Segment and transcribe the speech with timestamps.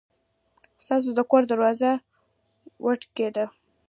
[0.83, 1.91] ستاسو د کور دروازه
[2.83, 3.45] وټکېده!